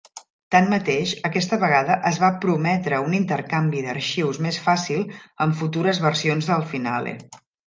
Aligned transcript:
Tanmateix, 0.53 1.11
aquesta 1.27 1.59
vegada 1.63 1.97
es 2.11 2.17
va 2.23 2.29
prometre 2.45 3.01
un 3.09 3.13
intercanvi 3.19 3.83
d'arxius 3.89 4.41
més 4.47 4.59
fàcil 4.69 5.05
amb 5.47 5.61
futures 5.61 6.03
versions 6.09 6.51
del 6.55 6.67
Finale. 6.75 7.17